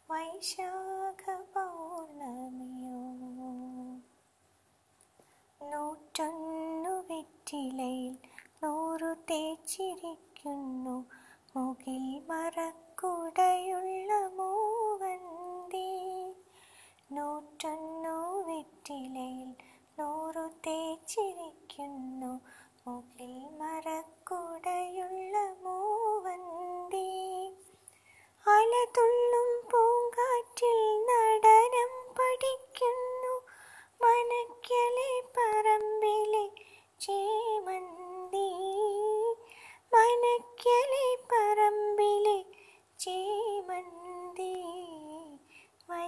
വൈശാഖ 0.10 1.24
പൗർണമിയോ 1.56 3.02
നൂറ്റൊന്നു 5.62 6.94
വെറ്റിലയിൽ 7.56 8.16
നൂറു 8.64 9.16
തേച്ചിരിക്കുന്നു. 9.32 10.96
മുകിൽ 11.56 12.06
മറക്കുടയുള്ള 12.30 14.12
മൂവന്തി. 14.36 15.90
നൂറ്റൊന്നു 17.12 18.16
വെറ്റിലയിൽ 18.48 19.52
നൂറു 20.00 20.46
തേച്ചിരിക്കുന്നു. 20.68 22.15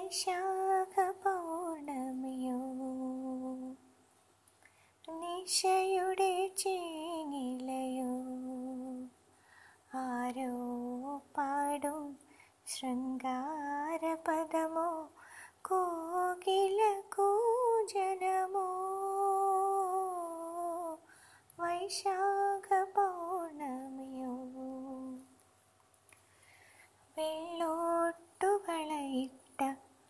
വൈശാഖ 0.10 0.94
പൗർണമിയോ 1.24 2.60
നിശയുടെ 5.08 6.30
ചേങ്ങിലയോ 6.58 8.14
ആരോ 10.02 10.54
പാടും 11.36 12.06
ശൃംഗാരപദമോ? 12.68 13.20
കോകില 15.62 16.80
കൂജനമോ 17.16 18.68
വൈശാഖ 21.58 22.27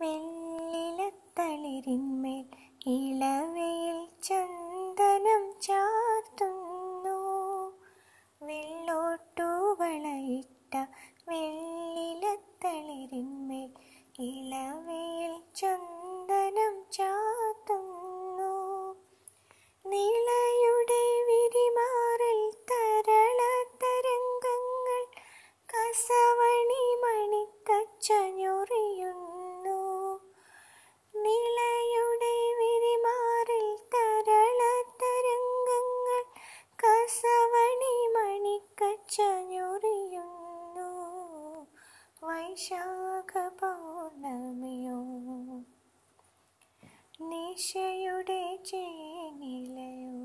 വെള്ളിലത്തളിരിന്മേൽ 0.07 2.45
ഇളവയിൽ 2.87 4.07
ചന്ദനം 4.27 5.43
ചാർത്തുന്നു. 5.61 7.17
വെള്ളോട്ടുകളയിട്ട 8.41 10.75
വെള്ളിലത്തളിരിന്മേൽ 10.75 11.16
വൈശാഖ 42.57 43.47
പൗർണമിയോ 43.47 44.99
നിശയുടെ 47.21 48.59
ചേനിലയോ? 48.65 50.15